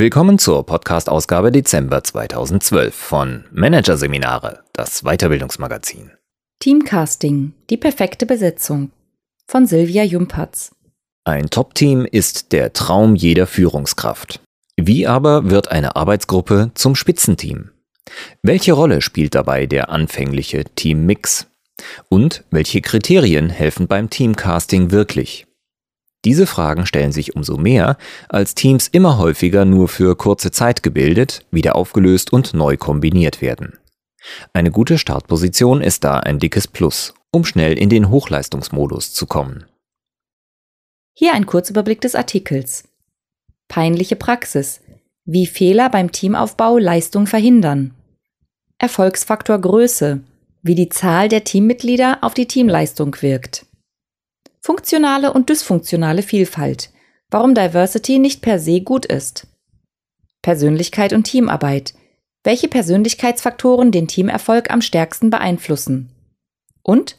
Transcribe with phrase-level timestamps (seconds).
[0.00, 6.10] Willkommen zur Podcast-Ausgabe Dezember 2012 von Managerseminare, das Weiterbildungsmagazin.
[6.58, 8.92] Teamcasting, die perfekte Besetzung
[9.46, 10.74] von Silvia Jumpertz.
[11.24, 14.40] Ein Top-Team ist der Traum jeder Führungskraft.
[14.78, 17.68] Wie aber wird eine Arbeitsgruppe zum Spitzenteam?
[18.42, 21.46] Welche Rolle spielt dabei der anfängliche Teammix?
[22.08, 25.46] Und welche Kriterien helfen beim Teamcasting wirklich?
[26.24, 27.96] Diese Fragen stellen sich umso mehr,
[28.28, 33.78] als Teams immer häufiger nur für kurze Zeit gebildet, wieder aufgelöst und neu kombiniert werden.
[34.52, 39.64] Eine gute Startposition ist da ein dickes Plus, um schnell in den Hochleistungsmodus zu kommen.
[41.14, 42.84] Hier ein Kurzüberblick des Artikels.
[43.68, 44.80] Peinliche Praxis.
[45.24, 47.94] Wie Fehler beim Teamaufbau Leistung verhindern.
[48.78, 50.20] Erfolgsfaktor Größe.
[50.62, 53.66] Wie die Zahl der Teammitglieder auf die Teamleistung wirkt.
[54.60, 56.90] Funktionale und dysfunktionale Vielfalt.
[57.30, 59.46] Warum Diversity nicht per se gut ist.
[60.42, 61.94] Persönlichkeit und Teamarbeit.
[62.42, 66.10] Welche Persönlichkeitsfaktoren den Teamerfolg am stärksten beeinflussen.
[66.82, 67.18] Und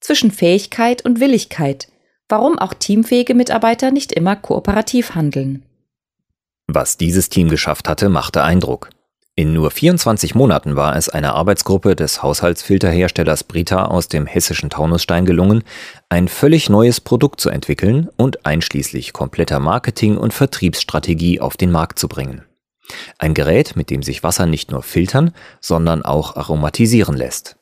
[0.00, 1.88] zwischen Fähigkeit und Willigkeit.
[2.28, 5.64] Warum auch teamfähige Mitarbeiter nicht immer kooperativ handeln.
[6.68, 8.90] Was dieses Team geschafft hatte, machte Eindruck.
[9.36, 15.24] In nur 24 Monaten war es einer Arbeitsgruppe des Haushaltsfilterherstellers Brita aus dem hessischen Taunusstein
[15.24, 15.62] gelungen,
[16.08, 21.98] ein völlig neues Produkt zu entwickeln und einschließlich kompletter Marketing- und Vertriebsstrategie auf den Markt
[21.98, 22.44] zu bringen.
[23.18, 27.56] Ein Gerät, mit dem sich Wasser nicht nur filtern, sondern auch aromatisieren lässt.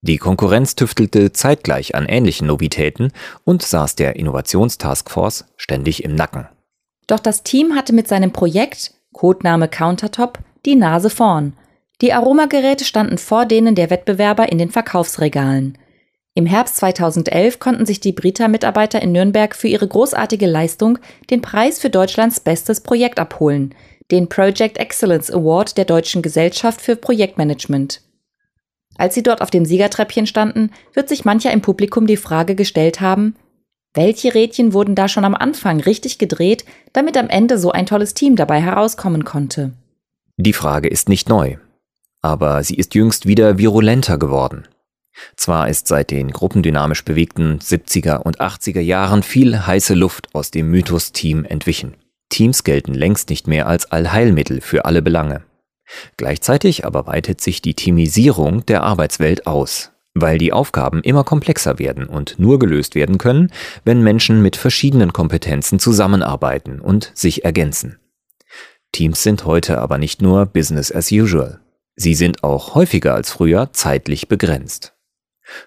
[0.00, 3.10] Die Konkurrenz tüftelte zeitgleich an ähnlichen Novitäten
[3.44, 6.46] und saß der Innovationstaskforce ständig im Nacken.
[7.08, 11.54] Doch das Team hatte mit seinem Projekt, Codename Countertop, die Nase vorn.
[12.00, 15.76] Die Aromageräte standen vor denen der Wettbewerber in den Verkaufsregalen.
[16.34, 20.98] Im Herbst 2011 konnten sich die Brita-Mitarbeiter in Nürnberg für ihre großartige Leistung
[21.30, 23.74] den Preis für Deutschlands bestes Projekt abholen,
[24.12, 28.02] den Project Excellence Award der Deutschen Gesellschaft für Projektmanagement.
[28.96, 33.00] Als sie dort auf dem Siegertreppchen standen, wird sich mancher im Publikum die Frage gestellt
[33.00, 33.34] haben,
[33.94, 38.14] welche Rädchen wurden da schon am Anfang richtig gedreht, damit am Ende so ein tolles
[38.14, 39.72] Team dabei herauskommen konnte?
[40.40, 41.56] Die Frage ist nicht neu,
[42.22, 44.68] aber sie ist jüngst wieder virulenter geworden.
[45.34, 50.70] Zwar ist seit den gruppendynamisch bewegten 70er und 80er Jahren viel heiße Luft aus dem
[50.70, 51.96] Mythos-Team entwichen.
[52.28, 55.42] Teams gelten längst nicht mehr als Allheilmittel für alle Belange.
[56.16, 62.06] Gleichzeitig aber weitet sich die Teamisierung der Arbeitswelt aus, weil die Aufgaben immer komplexer werden
[62.06, 63.50] und nur gelöst werden können,
[63.84, 67.98] wenn Menschen mit verschiedenen Kompetenzen zusammenarbeiten und sich ergänzen.
[68.92, 71.60] Teams sind heute aber nicht nur Business as usual.
[71.96, 74.94] Sie sind auch häufiger als früher zeitlich begrenzt.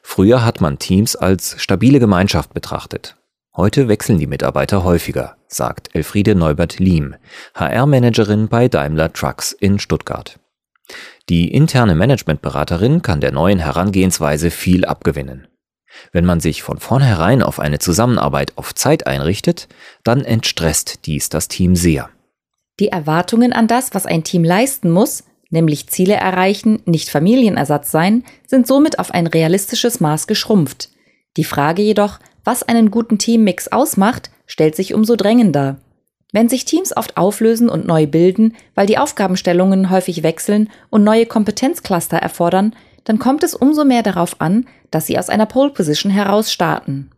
[0.02, 3.18] Früher hat man Teams als stabile Gemeinschaft betrachtet.
[3.56, 7.16] Heute wechseln die Mitarbeiter häufiger, sagt Elfriede Neubert-Liem,
[7.56, 10.40] HR-Managerin bei Daimler Trucks in Stuttgart.
[11.28, 15.48] Die interne Managementberaterin kann der neuen Herangehensweise viel abgewinnen.
[16.14, 19.68] Wenn man sich von vornherein auf eine Zusammenarbeit auf Zeit einrichtet,
[20.04, 22.10] dann entstresst dies das Team sehr.
[22.82, 28.24] Die Erwartungen an das, was ein Team leisten muss, nämlich Ziele erreichen, nicht Familienersatz sein,
[28.48, 30.90] sind somit auf ein realistisches Maß geschrumpft.
[31.38, 35.78] Die Frage jedoch, was einen guten Teammix ausmacht, stellt sich umso drängender.
[36.34, 41.28] Wenn sich Teams oft auflösen und neu bilden, weil die Aufgabenstellungen häufig wechseln und neue
[41.28, 46.12] Kompetenzcluster erfordern, dann kommt es umso mehr darauf an, dass sie aus einer Pole Position
[46.12, 47.12] heraus starten.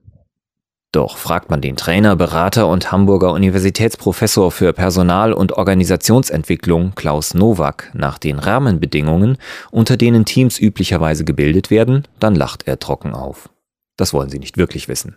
[0.94, 7.90] Doch fragt man den Trainer, Berater und Hamburger Universitätsprofessor für Personal- und Organisationsentwicklung Klaus Nowak
[7.96, 9.40] nach den Rahmenbedingungen,
[9.72, 13.50] unter denen Teams üblicherweise gebildet werden, dann lacht er trocken auf.
[13.98, 15.16] Das wollen Sie nicht wirklich wissen.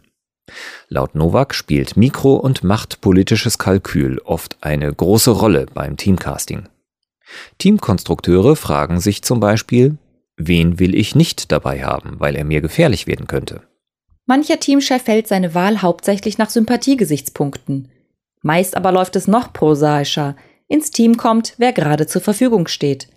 [0.89, 6.71] Laut Nowak spielt Mikro- und machtpolitisches Kalkül oft eine große Rolle beim Teamcasting.
[7.59, 9.99] Teamkonstrukteure fragen sich zum Beispiel,
[10.39, 13.61] wen will ich nicht dabei haben, weil er mir gefährlich werden könnte?
[14.27, 17.89] Mancher Teamchef fällt seine Wahl hauptsächlich nach Sympathiegesichtspunkten.
[18.43, 20.37] Meist aber läuft es noch prosaischer.
[20.69, 23.09] Ins Team kommt, wer gerade zur Verfügung steht.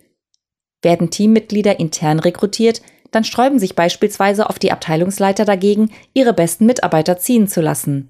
[0.82, 2.80] Werden Teammitglieder intern rekrutiert,
[3.10, 8.08] dann sträuben sich beispielsweise auf die Abteilungsleiter dagegen, ihre besten Mitarbeiter ziehen zu lassen.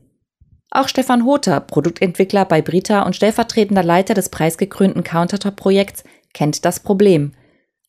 [0.71, 6.05] Auch Stefan Hoter, Produktentwickler bei Brita und stellvertretender Leiter des preisgekrönten Countertop-Projekts,
[6.35, 7.33] kennt das Problem.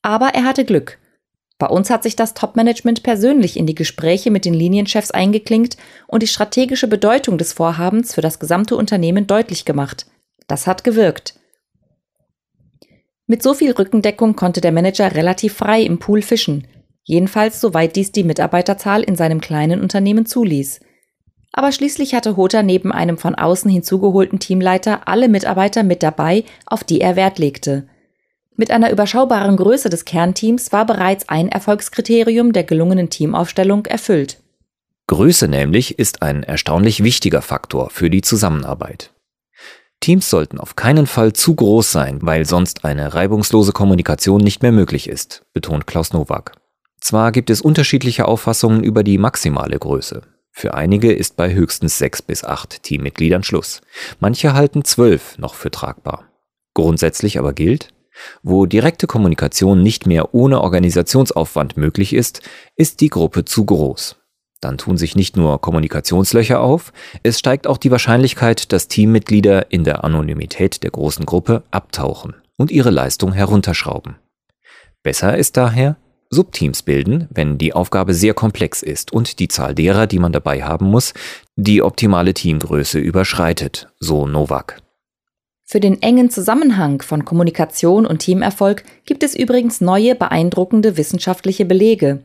[0.02, 0.98] Aber er hatte Glück.
[1.62, 5.78] Bei uns hat sich das Top-Management persönlich in die Gespräche mit den Linienchefs eingeklinkt
[6.08, 10.08] und die strategische Bedeutung des Vorhabens für das gesamte Unternehmen deutlich gemacht.
[10.48, 11.36] Das hat gewirkt.
[13.28, 16.66] Mit so viel Rückendeckung konnte der Manager relativ frei im Pool fischen,
[17.04, 20.80] jedenfalls soweit dies die Mitarbeiterzahl in seinem kleinen Unternehmen zuließ.
[21.54, 26.84] Aber schließlich hatte Hota neben einem von außen hinzugeholten Teamleiter alle Mitarbeiter mit dabei, auf
[26.84, 27.88] die er Wert legte.
[28.56, 34.38] Mit einer überschaubaren Größe des Kernteams war bereits ein Erfolgskriterium der gelungenen Teamaufstellung erfüllt.
[35.07, 39.12] Größe nämlich ist ein erstaunlich wichtiger Faktor für die Zusammenarbeit.
[40.00, 44.71] Teams sollten auf keinen Fall zu groß sein, weil sonst eine reibungslose Kommunikation nicht mehr
[44.71, 46.53] möglich ist, betont Klaus Nowak.
[47.00, 50.21] Zwar gibt es unterschiedliche Auffassungen über die maximale Größe.
[50.51, 53.81] Für einige ist bei höchstens sechs bis acht Teammitgliedern Schluss.
[54.19, 56.25] Manche halten zwölf noch für tragbar.
[56.74, 57.89] Grundsätzlich aber gilt,
[58.44, 62.42] wo direkte Kommunikation nicht mehr ohne Organisationsaufwand möglich ist,
[62.76, 64.18] ist die Gruppe zu groß.
[64.62, 69.84] Dann tun sich nicht nur Kommunikationslöcher auf, es steigt auch die Wahrscheinlichkeit, dass Teammitglieder in
[69.84, 74.18] der Anonymität der großen Gruppe abtauchen und ihre Leistung herunterschrauben.
[75.02, 75.98] Besser ist daher,
[76.30, 80.64] Subteams bilden, wenn die Aufgabe sehr komplex ist und die Zahl derer, die man dabei
[80.64, 81.14] haben muss,
[81.56, 84.82] die optimale Teamgröße überschreitet, so Novak.
[85.72, 92.20] Für den engen Zusammenhang von Kommunikation und Teamerfolg gibt es übrigens neue beeindruckende wissenschaftliche Belege.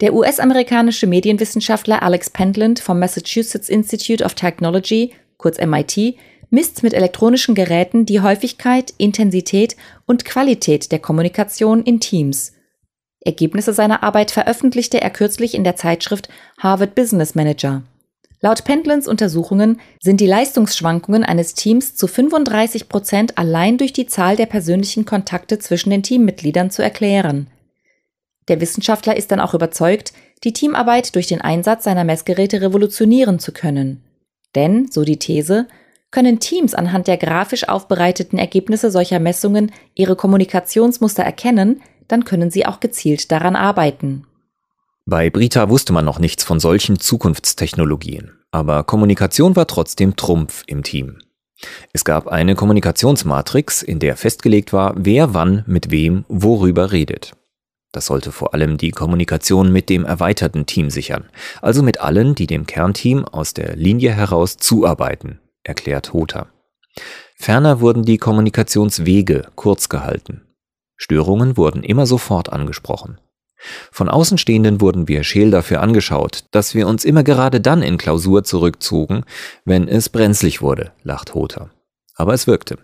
[0.00, 6.14] Der US-amerikanische Medienwissenschaftler Alex Pentland vom Massachusetts Institute of Technology, kurz MIT,
[6.50, 9.74] misst mit elektronischen Geräten die Häufigkeit, Intensität
[10.06, 12.52] und Qualität der Kommunikation in Teams.
[13.18, 16.28] Ergebnisse seiner Arbeit veröffentlichte er kürzlich in der Zeitschrift
[16.58, 17.82] Harvard Business Manager.
[18.44, 24.34] Laut Pendlens Untersuchungen sind die Leistungsschwankungen eines Teams zu 35 Prozent allein durch die Zahl
[24.34, 27.46] der persönlichen Kontakte zwischen den Teammitgliedern zu erklären.
[28.48, 30.12] Der Wissenschaftler ist dann auch überzeugt,
[30.42, 34.02] die Teamarbeit durch den Einsatz seiner Messgeräte revolutionieren zu können.
[34.56, 35.68] Denn, so die These,
[36.10, 42.66] können Teams anhand der grafisch aufbereiteten Ergebnisse solcher Messungen ihre Kommunikationsmuster erkennen, dann können sie
[42.66, 44.26] auch gezielt daran arbeiten.
[45.04, 50.84] Bei Brita wusste man noch nichts von solchen Zukunftstechnologien, aber Kommunikation war trotzdem Trumpf im
[50.84, 51.18] Team.
[51.92, 57.32] Es gab eine Kommunikationsmatrix, in der festgelegt war, wer wann mit wem worüber redet.
[57.92, 61.28] Das sollte vor allem die Kommunikation mit dem erweiterten Team sichern,
[61.60, 66.46] also mit allen, die dem Kernteam aus der Linie heraus zuarbeiten, erklärt Hota.
[67.36, 70.42] Ferner wurden die Kommunikationswege kurz gehalten.
[70.96, 73.18] Störungen wurden immer sofort angesprochen.
[73.90, 78.44] Von Außenstehenden wurden wir scheel dafür angeschaut, dass wir uns immer gerade dann in Klausur
[78.44, 79.24] zurückzogen,
[79.64, 81.70] wenn es brenzlig wurde, lacht Hoter.
[82.14, 82.78] Aber es wirkte.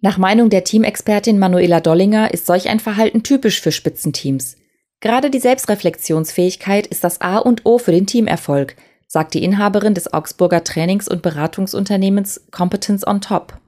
[0.00, 4.56] Nach Meinung der Teamexpertin Manuela Dollinger ist solch ein Verhalten typisch für Spitzenteams.
[5.00, 8.76] Gerade die Selbstreflexionsfähigkeit ist das A und O für den Teamerfolg,
[9.06, 13.58] sagt die Inhaberin des Augsburger Trainings- und Beratungsunternehmens Competence on Top.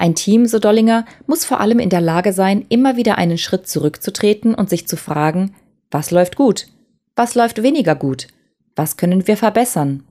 [0.00, 3.66] Ein Team, so Dollinger, muss vor allem in der Lage sein, immer wieder einen Schritt
[3.66, 5.56] zurückzutreten und sich zu fragen,
[5.90, 6.68] was läuft gut?
[7.16, 8.28] Was läuft weniger gut?
[8.76, 10.04] Was können wir verbessern?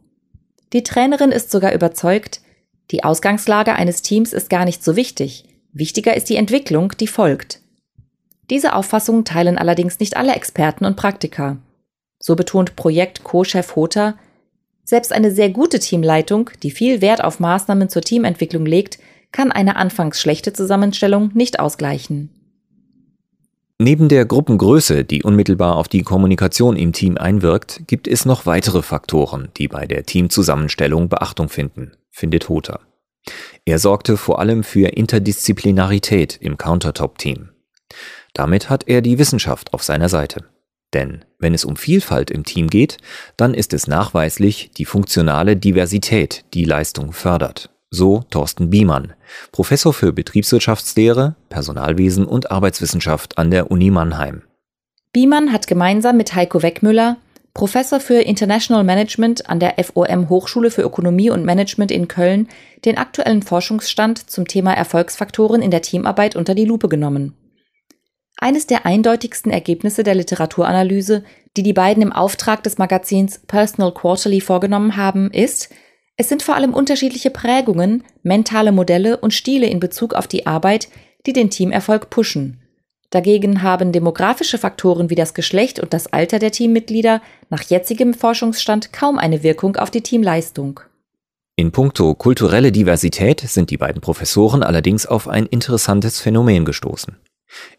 [0.73, 2.41] Die Trainerin ist sogar überzeugt,
[2.91, 5.45] die Ausgangslage eines Teams ist gar nicht so wichtig.
[5.71, 7.61] Wichtiger ist die Entwicklung, die folgt.
[8.49, 11.57] Diese Auffassung teilen allerdings nicht alle Experten und Praktiker.
[12.19, 14.17] So betont Projekt Co-Chef Hota,
[14.83, 18.99] selbst eine sehr gute Teamleitung, die viel Wert auf Maßnahmen zur Teamentwicklung legt,
[19.31, 22.29] kann eine anfangs schlechte Zusammenstellung nicht ausgleichen.
[23.79, 28.81] Neben der Gruppengröße, die unmittelbar auf die Kommunikation im Team einwirkt, gibt es noch weitere
[28.81, 32.79] Faktoren, die bei der Teamzusammenstellung Beachtung finden, findet Hota.
[33.65, 37.49] Er sorgte vor allem für Interdisziplinarität im Countertop-Team.
[38.33, 40.45] Damit hat er die Wissenschaft auf seiner Seite.
[40.93, 42.97] Denn wenn es um Vielfalt im Team geht,
[43.35, 47.69] dann ist es nachweislich die funktionale Diversität, die Leistung fördert.
[47.89, 49.13] So Thorsten Biemann,
[49.51, 54.41] Professor für Betriebswirtschaftslehre, Personalwesen und Arbeitswissenschaft an der Uni Mannheim.
[55.13, 57.17] Biemann hat gemeinsam mit Heiko Weckmüller,
[57.53, 62.49] Professor für International Management an der FOM Hochschule für Ökonomie und Management in Köln,
[62.85, 67.33] den aktuellen Forschungsstand zum Thema Erfolgsfaktoren in der Teamarbeit unter die Lupe genommen.
[68.39, 71.23] Eines der eindeutigsten Ergebnisse der Literaturanalyse,
[71.55, 75.69] die die beiden im Auftrag des Magazins Personal Quarterly vorgenommen haben, ist,
[76.17, 80.89] es sind vor allem unterschiedliche Prägungen, mentale Modelle und Stile in Bezug auf die Arbeit,
[81.27, 82.59] die den Teamerfolg pushen.
[83.11, 88.91] Dagegen haben demografische Faktoren wie das Geschlecht und das Alter der Teammitglieder nach jetzigem Forschungsstand
[88.91, 90.81] kaum eine Wirkung auf die Teamleistung.
[91.55, 97.15] In puncto kulturelle Diversität sind die beiden Professoren allerdings auf ein interessantes Phänomen gestoßen.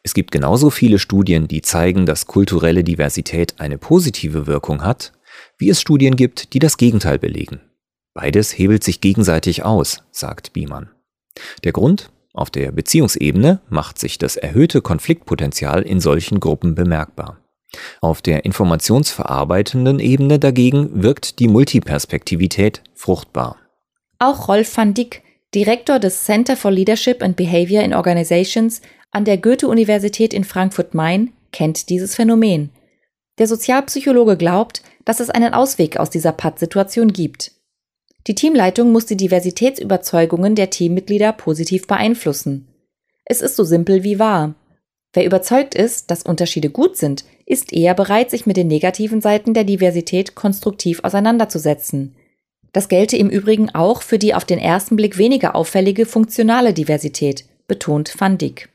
[0.02, 5.12] Es gibt genauso viele Studien, die zeigen, dass kulturelle Diversität eine positive Wirkung hat,
[5.58, 7.60] wie es Studien gibt, die das Gegenteil belegen.
[8.20, 10.90] Beides hebelt sich gegenseitig aus, sagt Biemann.
[11.62, 12.10] Der Grund?
[12.34, 17.38] Auf der Beziehungsebene macht sich das erhöhte Konfliktpotenzial in solchen Gruppen bemerkbar.
[18.00, 23.56] Auf der informationsverarbeitenden Ebene dagegen wirkt die Multiperspektivität fruchtbar.
[24.18, 25.22] Auch Rolf van Dick,
[25.54, 28.82] Direktor des Center for Leadership and Behavior in Organizations
[29.12, 32.70] an der Goethe-Universität in Frankfurt-Main, kennt dieses Phänomen.
[33.38, 37.52] Der Sozialpsychologe glaubt, dass es einen Ausweg aus dieser Pattsituation gibt.
[38.26, 42.68] Die Teamleitung muss die Diversitätsüberzeugungen der Teammitglieder positiv beeinflussen.
[43.24, 44.54] Es ist so simpel wie wahr.
[45.12, 49.54] Wer überzeugt ist, dass Unterschiede gut sind, ist eher bereit, sich mit den negativen Seiten
[49.54, 52.14] der Diversität konstruktiv auseinanderzusetzen.
[52.72, 57.46] Das gelte im Übrigen auch für die auf den ersten Blick weniger auffällige funktionale Diversität,
[57.66, 58.68] betont Van Dijk.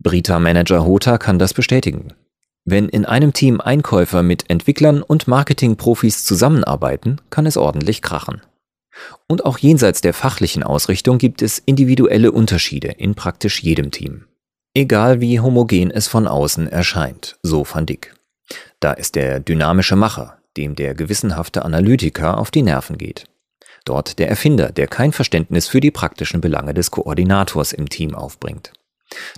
[0.00, 2.12] Brita-Manager Hota kann das bestätigen.
[2.64, 8.42] Wenn in einem Team Einkäufer mit Entwicklern und Marketingprofis zusammenarbeiten, kann es ordentlich krachen.
[9.26, 14.24] Und auch jenseits der fachlichen Ausrichtung gibt es individuelle Unterschiede in praktisch jedem Team.
[14.74, 18.14] Egal wie homogen es von außen erscheint, so van Dick.
[18.80, 23.24] Da ist der dynamische Macher, dem der gewissenhafte Analytiker auf die Nerven geht.
[23.84, 28.72] Dort der Erfinder, der kein Verständnis für die praktischen Belange des Koordinators im Team aufbringt.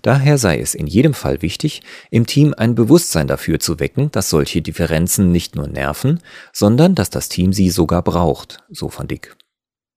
[0.02, 4.28] Daher sei es in jedem Fall wichtig, im Team ein Bewusstsein dafür zu wecken, dass
[4.28, 6.20] solche Differenzen nicht nur nerven,
[6.52, 9.36] sondern dass das Team sie sogar braucht, so van Dick.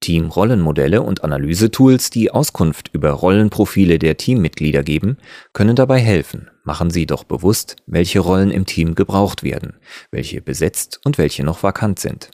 [0.04, 5.18] Team-Rollenmodelle und Analysetools, die Auskunft über Rollenprofile der Teammitglieder geben,
[5.54, 6.50] können dabei helfen.
[6.66, 9.76] Machen Sie doch bewusst, welche Rollen im Team gebraucht werden,
[10.12, 12.32] welche besetzt und welche noch vakant sind.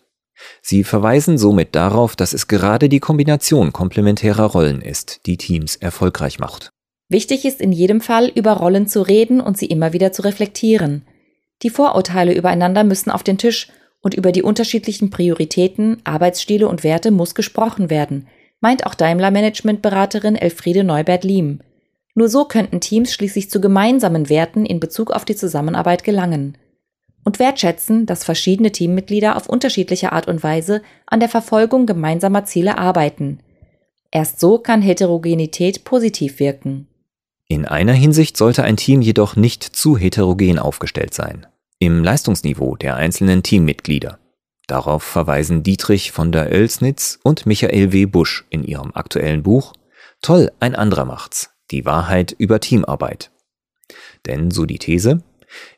[0.64, 6.40] Sie verweisen somit darauf, dass es gerade die Kombination komplementärer Rollen ist, die Teams erfolgreich
[6.40, 6.72] macht.
[7.08, 11.06] Wichtig ist in jedem Fall, über Rollen zu reden und sie immer wieder zu reflektieren.
[11.62, 13.68] Die Vorurteile übereinander müssen auf den Tisch
[14.02, 18.28] und über die unterschiedlichen Prioritäten, Arbeitsstile und Werte muss gesprochen werden,
[18.62, 21.60] meint auch Daimler-Management-Beraterin Elfriede Neubert-Liem.
[22.16, 26.58] Nur so könnten Teams schließlich zu gemeinsamen Werten in Bezug auf die Zusammenarbeit gelangen.
[27.24, 32.78] Und wertschätzen, dass verschiedene Teammitglieder auf unterschiedliche Art und Weise an der Verfolgung gemeinsamer Ziele
[32.78, 33.40] arbeiten.
[34.12, 36.88] Erst so kann Heterogenität positiv wirken.
[37.48, 41.46] In einer Hinsicht sollte ein Team jedoch nicht zu heterogen aufgestellt sein
[41.80, 44.20] im Leistungsniveau der einzelnen Teammitglieder.
[44.68, 48.06] Darauf verweisen Dietrich von der Oelsnitz und Michael W.
[48.06, 49.74] Busch in ihrem aktuellen Buch
[50.22, 51.52] Toll, ein anderer macht's.
[51.72, 53.32] Die Wahrheit über Teamarbeit.
[54.26, 55.24] Denn, so die These,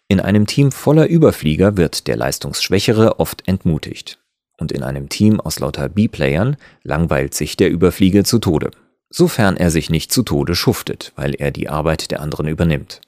[0.08, 4.20] in einem Team voller Überflieger wird der Leistungsschwächere oft entmutigt.
[4.58, 8.72] Und in einem Team aus lauter B-Playern langweilt sich der Überflieger zu Tode.
[9.10, 13.01] Sofern er sich nicht zu Tode schuftet, weil er die Arbeit der anderen übernimmt.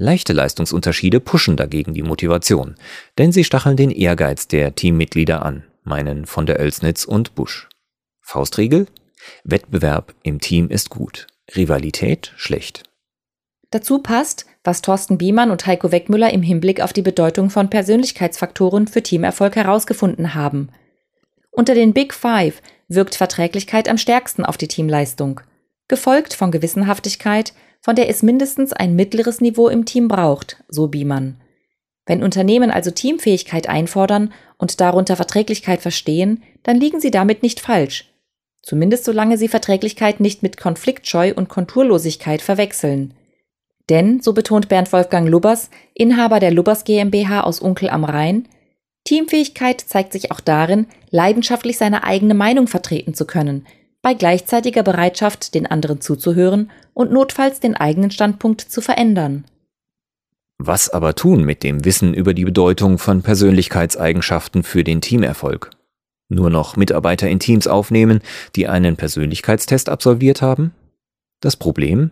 [0.00, 2.76] Leichte Leistungsunterschiede pushen dagegen die Motivation,
[3.18, 7.68] denn sie stacheln den Ehrgeiz der Teammitglieder an, meinen von der Oelsnitz und Busch.
[8.20, 8.86] Faustregel?
[9.42, 11.26] Wettbewerb im Team ist gut,
[11.56, 12.84] Rivalität schlecht.
[13.70, 18.86] Dazu passt, was Thorsten Biemann und Heiko Weckmüller im Hinblick auf die Bedeutung von Persönlichkeitsfaktoren
[18.86, 20.68] für Teamerfolg herausgefunden haben.
[21.50, 25.40] Unter den Big Five wirkt Verträglichkeit am stärksten auf die Teamleistung,
[25.88, 31.40] gefolgt von Gewissenhaftigkeit, von der es mindestens ein mittleres Niveau im Team braucht, so Biemann.
[32.06, 38.12] Wenn Unternehmen also Teamfähigkeit einfordern und darunter Verträglichkeit verstehen, dann liegen sie damit nicht falsch.
[38.62, 43.14] Zumindest solange sie Verträglichkeit nicht mit Konfliktscheu und Konturlosigkeit verwechseln.
[43.88, 48.48] Denn, so betont Bernd Wolfgang Lubbers, Inhaber der Lubbers GmbH aus Unkel am Rhein,
[49.04, 53.66] Teamfähigkeit zeigt sich auch darin, leidenschaftlich seine eigene Meinung vertreten zu können,
[54.02, 59.44] bei gleichzeitiger Bereitschaft, den anderen zuzuhören und notfalls den eigenen Standpunkt zu verändern.
[60.58, 65.70] Was aber tun mit dem Wissen über die Bedeutung von Persönlichkeitseigenschaften für den Teamerfolg?
[66.28, 68.20] Nur noch Mitarbeiter in Teams aufnehmen,
[68.56, 70.72] die einen Persönlichkeitstest absolviert haben?
[71.40, 72.10] Das Problem?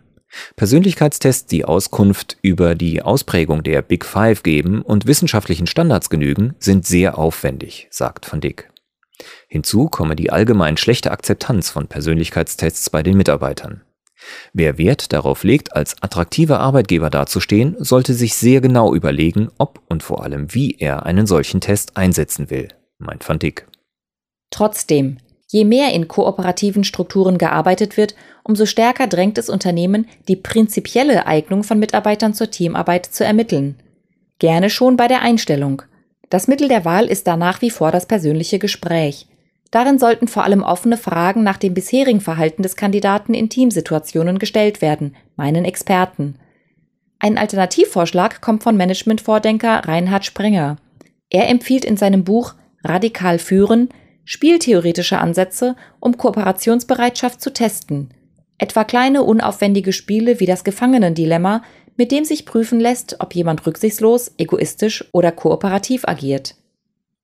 [0.56, 6.86] Persönlichkeitstests, die Auskunft über die Ausprägung der Big Five geben und wissenschaftlichen Standards genügen, sind
[6.86, 8.70] sehr aufwendig, sagt van Dick.
[9.48, 13.82] Hinzu komme die allgemein schlechte Akzeptanz von Persönlichkeitstests bei den Mitarbeitern.
[14.52, 20.02] Wer Wert darauf legt, als attraktiver Arbeitgeber dazustehen, sollte sich sehr genau überlegen, ob und
[20.02, 22.68] vor allem wie er einen solchen Test einsetzen will,
[22.98, 23.66] meint Van Dick.
[24.50, 25.18] Trotzdem,
[25.48, 31.62] je mehr in kooperativen Strukturen gearbeitet wird, umso stärker drängt es Unternehmen, die prinzipielle Eignung
[31.62, 33.76] von Mitarbeitern zur Teamarbeit zu ermitteln.
[34.38, 35.82] Gerne schon bei der Einstellung.
[36.30, 39.28] Das Mittel der Wahl ist da nach wie vor das persönliche Gespräch.
[39.70, 44.80] Darin sollten vor allem offene Fragen nach dem bisherigen Verhalten des Kandidaten in Teamsituationen gestellt
[44.80, 46.36] werden, meinen Experten.
[47.18, 50.76] Ein Alternativvorschlag kommt von Managementvordenker Reinhard Sprenger.
[51.30, 52.54] Er empfiehlt in seinem Buch
[52.84, 53.88] Radikal führen
[54.26, 58.10] spieltheoretische Ansätze, um Kooperationsbereitschaft zu testen.
[58.58, 61.62] Etwa kleine unaufwendige Spiele wie das Gefangenendilemma,
[61.96, 66.54] mit dem sich prüfen lässt, ob jemand rücksichtslos, egoistisch oder kooperativ agiert.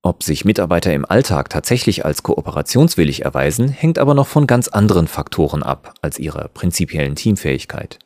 [0.05, 5.07] Ob sich Mitarbeiter im Alltag tatsächlich als kooperationswillig erweisen, hängt aber noch von ganz anderen
[5.07, 8.01] Faktoren ab als ihrer prinzipiellen Teamfähigkeit.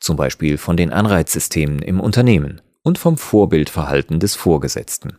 [0.00, 5.16] Zum Beispiel von den Anreizsystemen im Unternehmen und vom Vorbildverhalten des Vorgesetzten.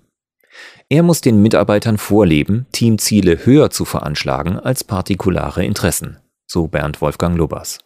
[0.89, 7.35] Er muss den Mitarbeitern vorleben, Teamziele höher zu veranschlagen als partikulare Interessen, so Bernd Wolfgang
[7.37, 7.79] Lubbers.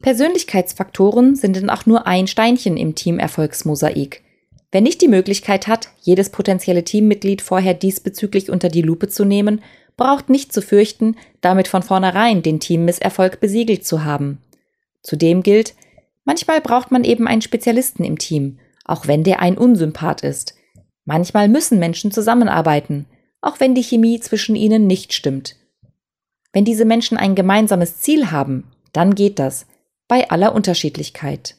[0.00, 4.22] Persönlichkeitsfaktoren sind dann auch nur ein Steinchen im Teamerfolgsmosaik.
[4.70, 9.62] Wer nicht die Möglichkeit hat, jedes potenzielle Teammitglied vorher diesbezüglich unter die Lupe zu nehmen,
[9.96, 14.38] braucht nicht zu fürchten, damit von vornherein den Teammisserfolg besiegelt zu haben.
[15.02, 15.74] Zudem gilt,
[16.24, 20.54] manchmal braucht man eben einen Spezialisten im Team, auch wenn der ein Unsympath ist.
[21.04, 23.06] Manchmal müssen Menschen zusammenarbeiten,
[23.40, 25.56] auch wenn die Chemie zwischen ihnen nicht stimmt.
[26.52, 29.66] Wenn diese Menschen ein gemeinsames Ziel haben, dann geht das,
[30.08, 31.54] bei aller Unterschiedlichkeit.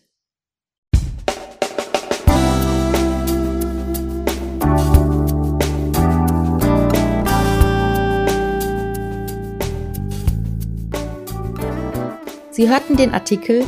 [12.52, 13.64] Sie hörten den Artikel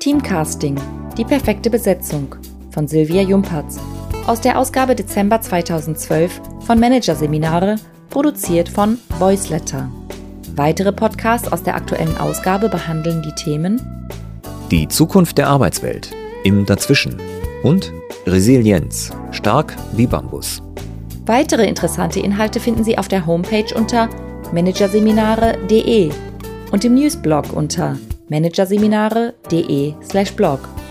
[0.00, 0.80] Teamcasting,
[1.16, 2.34] die perfekte Besetzung
[2.70, 3.78] von Silvia Jumpertz
[4.26, 7.76] aus der Ausgabe Dezember 2012 von Managerseminare,
[8.10, 9.90] produziert von Voiceletter.
[10.56, 14.01] Weitere Podcasts aus der aktuellen Ausgabe behandeln die Themen
[14.72, 16.10] Die Zukunft der Arbeitswelt
[16.44, 17.20] im Dazwischen
[17.62, 17.92] und
[18.26, 20.62] Resilienz, stark wie Bambus.
[21.26, 24.08] Weitere interessante Inhalte finden Sie auf der Homepage unter
[24.50, 26.10] managerseminare.de
[26.70, 27.98] und im Newsblog unter
[28.30, 30.81] managerseminare.de/blog.